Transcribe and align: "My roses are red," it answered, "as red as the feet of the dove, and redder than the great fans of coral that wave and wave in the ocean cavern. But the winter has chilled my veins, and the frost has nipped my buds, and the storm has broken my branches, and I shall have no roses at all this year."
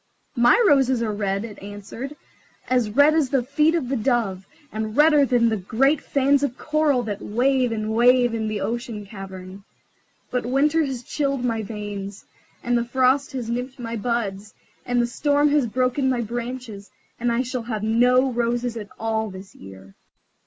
"My 0.35 0.59
roses 0.67 1.03
are 1.03 1.13
red," 1.13 1.45
it 1.45 1.59
answered, 1.61 2.15
"as 2.67 2.89
red 2.89 3.13
as 3.13 3.29
the 3.29 3.43
feet 3.43 3.75
of 3.75 3.87
the 3.87 3.95
dove, 3.95 4.47
and 4.71 4.97
redder 4.97 5.25
than 5.27 5.47
the 5.49 5.57
great 5.57 6.01
fans 6.01 6.41
of 6.41 6.57
coral 6.57 7.03
that 7.03 7.21
wave 7.21 7.71
and 7.71 7.93
wave 7.93 8.33
in 8.33 8.47
the 8.47 8.61
ocean 8.61 9.05
cavern. 9.05 9.63
But 10.31 10.41
the 10.41 10.49
winter 10.49 10.83
has 10.83 11.03
chilled 11.03 11.45
my 11.45 11.61
veins, 11.61 12.25
and 12.63 12.75
the 12.75 12.83
frost 12.85 13.33
has 13.33 13.47
nipped 13.47 13.77
my 13.77 13.95
buds, 13.95 14.55
and 14.87 14.99
the 14.99 15.05
storm 15.05 15.49
has 15.49 15.67
broken 15.67 16.09
my 16.09 16.21
branches, 16.21 16.89
and 17.19 17.31
I 17.31 17.43
shall 17.43 17.61
have 17.61 17.83
no 17.83 18.31
roses 18.31 18.75
at 18.77 18.89
all 18.99 19.29
this 19.29 19.53
year." 19.53 19.93